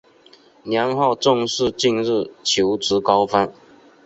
[0.63, 3.53] 年后正式进入求职高峰